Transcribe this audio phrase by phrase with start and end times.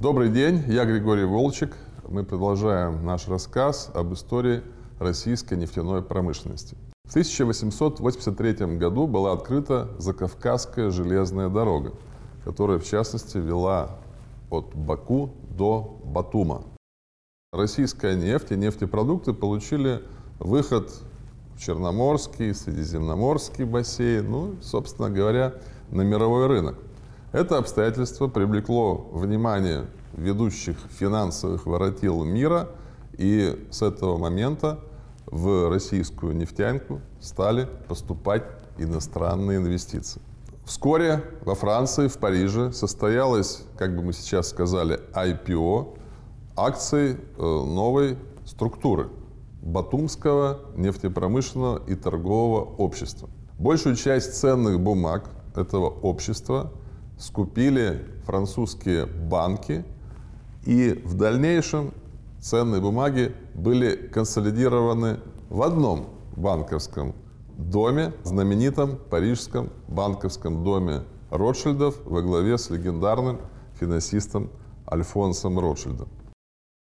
[0.00, 1.76] Добрый день, я Григорий Волчек.
[2.08, 4.62] Мы продолжаем наш рассказ об истории
[4.98, 6.74] российской нефтяной промышленности.
[7.04, 11.92] В 1883 году была открыта Закавказская железная дорога,
[12.46, 13.98] которая, в частности, вела
[14.48, 16.62] от Баку до Батума.
[17.52, 20.00] Российская нефть и нефтепродукты получили
[20.38, 20.90] выход
[21.54, 25.56] в Черноморский, Средиземноморский бассейн, ну, собственно говоря,
[25.90, 26.78] на мировой рынок.
[27.32, 32.70] Это обстоятельство привлекло внимание ведущих финансовых воротил мира,
[33.18, 34.80] и с этого момента
[35.26, 38.42] в российскую нефтянку стали поступать
[38.78, 40.20] иностранные инвестиции.
[40.64, 45.98] Вскоре во Франции, в Париже состоялось, как бы мы сейчас сказали, IPO
[46.56, 49.08] акций э, новой структуры
[49.62, 53.28] Батумского нефтепромышленного и торгового общества.
[53.56, 56.72] Большую часть ценных бумаг этого общества
[57.20, 59.84] скупили французские банки,
[60.64, 61.92] и в дальнейшем
[62.40, 67.14] ценные бумаги были консолидированы в одном банковском
[67.56, 73.40] доме, знаменитом парижском банковском доме Ротшильдов во главе с легендарным
[73.78, 74.50] финансистом
[74.90, 76.08] Альфонсом Ротшильдом.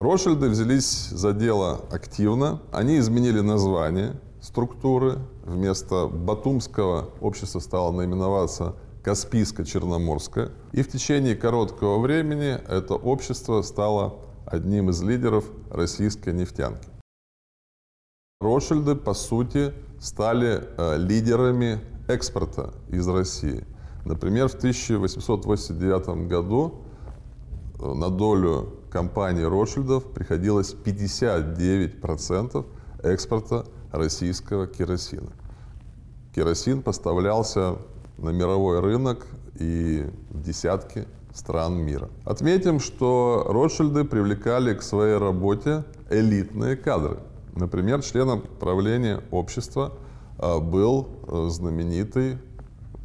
[0.00, 2.60] Ротшильды взялись за дело активно.
[2.72, 5.18] Они изменили название структуры.
[5.44, 10.50] Вместо Батумского общество стало наименоваться Каспийско-Черноморское.
[10.72, 16.88] И в течение короткого времени это общество стало одним из лидеров российской нефтянки.
[18.40, 23.66] Ротшильды, по сути, стали э, лидерами экспорта из России.
[24.04, 26.82] Например, в 1889 году
[27.78, 32.66] э, на долю компании Ротшильдов приходилось 59%
[33.02, 35.32] экспорта российского керосина.
[36.34, 37.76] Керосин поставлялся
[38.20, 39.26] на мировой рынок
[39.58, 42.08] и в десятки стран мира.
[42.24, 47.18] Отметим, что Ротшильды привлекали к своей работе элитные кадры.
[47.54, 49.92] Например, членом правления общества
[50.38, 52.32] а, был э, знаменитый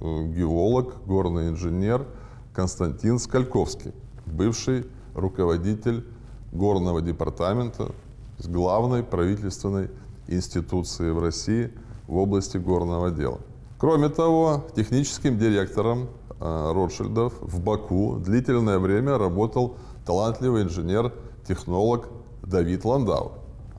[0.00, 2.06] э, геолог, горный инженер
[2.52, 3.92] Константин Скальковский,
[4.26, 6.04] бывший руководитель
[6.52, 7.92] горного департамента,
[8.38, 9.90] главной правительственной
[10.28, 11.72] институции в России
[12.06, 13.40] в области горного дела.
[13.84, 16.08] Кроме того, техническим директором
[16.40, 22.08] э, Ротшильдов в Баку длительное время работал талантливый инженер-технолог
[22.42, 23.32] Давид Ландау,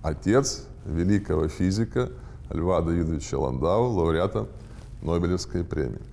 [0.04, 2.12] отец великого физика
[2.52, 4.48] Льва Давидовича Ландау, лауреата
[5.02, 6.04] Нобелевской премии.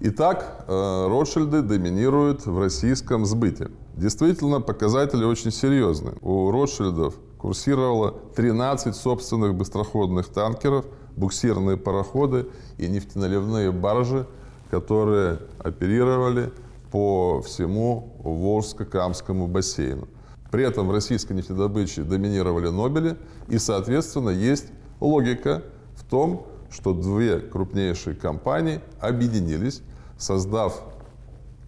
[0.00, 3.70] Итак, э, Ротшильды доминируют в российском сбыте.
[3.94, 6.16] Действительно, показатели очень серьезные.
[6.20, 10.84] У Ротшильдов курсировало 13 собственных быстроходных танкеров,
[11.16, 12.46] буксирные пароходы
[12.78, 14.26] и нефтеналивные баржи,
[14.70, 16.52] которые оперировали
[16.90, 20.08] по всему Волжско-Камскому бассейну.
[20.50, 23.16] При этом в российской нефтедобыче доминировали Нобели,
[23.48, 24.66] и, соответственно, есть
[25.00, 25.62] логика
[25.94, 29.82] в том, что две крупнейшие компании объединились
[30.22, 30.82] создав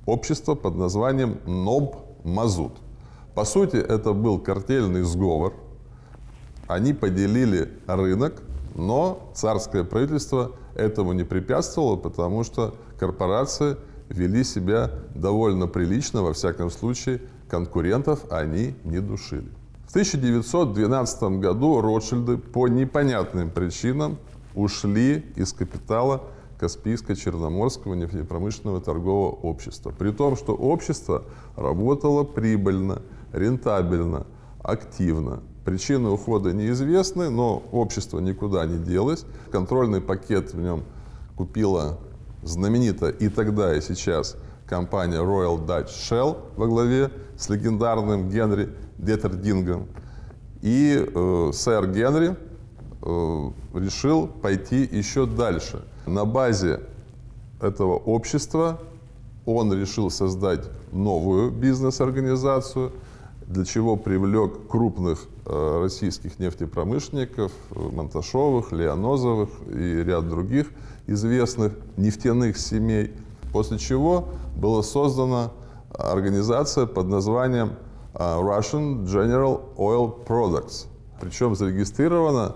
[0.06, 2.72] общество под названием НОБ Мазут.
[3.34, 5.54] По сути, это был картельный сговор.
[6.68, 8.42] Они поделили рынок,
[8.74, 13.76] но царское правительство этому не препятствовало, потому что корпорации
[14.08, 19.48] вели себя довольно прилично, во всяком случае, конкурентов они не душили.
[19.86, 24.18] В 1912 году Ротшильды по непонятным причинам
[24.54, 26.22] ушли из капитала
[26.58, 29.92] Каспийско-Черноморского нефтепромышленного торгового общества.
[29.96, 31.24] При том, что общество
[31.56, 33.02] работало прибыльно,
[33.32, 34.26] рентабельно,
[34.62, 35.42] активно.
[35.64, 39.24] Причины ухода неизвестны, но общество никуда не делось.
[39.50, 40.84] Контрольный пакет в нем
[41.36, 41.98] купила
[42.42, 44.36] знаменитая и тогда, и сейчас
[44.66, 49.88] компания Royal Dutch Shell во главе с легендарным Генри Деттердингом.
[50.60, 52.36] И э, сэр Генри
[53.02, 56.80] э, решил пойти еще дальше– на базе
[57.60, 58.78] этого общества
[59.46, 62.92] он решил создать новую бизнес-организацию,
[63.46, 70.70] для чего привлек крупных э, российских нефтепромышленников, Монташовых, Леонозовых и ряд других
[71.06, 73.12] известных нефтяных семей,
[73.52, 75.52] после чего была создана
[75.90, 77.72] организация под названием
[78.14, 80.86] э, Russian General Oil Products.
[81.20, 82.54] Причем зарегистрирована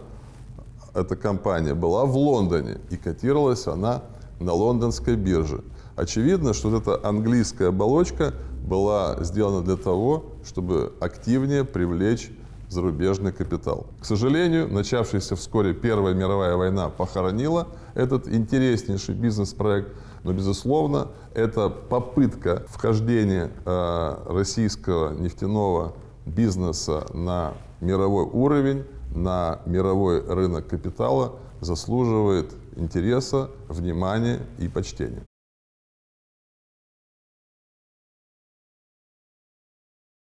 [0.94, 4.02] эта компания была в Лондоне, и котировалась она
[4.41, 5.62] на лондонской бирже.
[5.98, 8.32] Очевидно, что вот эта английская оболочка
[8.64, 12.30] была сделана для того, чтобы активнее привлечь
[12.68, 13.88] зарубежный капитал.
[14.00, 17.66] К сожалению, начавшаяся вскоре Первая мировая война похоронила
[17.96, 19.88] этот интереснейший бизнес-проект,
[20.22, 25.94] но, безусловно, это попытка вхождения э, российского нефтяного
[26.26, 28.84] бизнеса на мировой уровень,
[29.16, 35.27] на мировой рынок капитала заслуживает интереса, внимания и почтения.